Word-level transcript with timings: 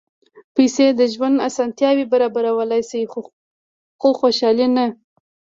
پېسې 0.55 0.87
د 0.99 1.01
ژوند 1.13 1.35
اسانتیاوې 1.47 2.05
برابرولی 2.11 2.81
شي، 2.89 3.01
خو 4.01 4.09
خوشالي 4.19 4.67
نه. 4.75 4.85